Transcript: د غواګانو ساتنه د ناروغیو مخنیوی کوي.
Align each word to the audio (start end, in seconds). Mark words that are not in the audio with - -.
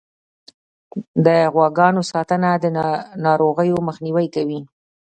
د 1.25 1.27
غواګانو 1.53 2.01
ساتنه 2.11 2.49
د 2.63 2.65
ناروغیو 3.25 3.85
مخنیوی 3.87 4.27
کوي. 4.35 4.59